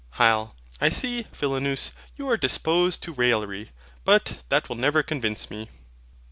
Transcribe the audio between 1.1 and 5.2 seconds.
Philonous, you are disposed to raillery; but that will never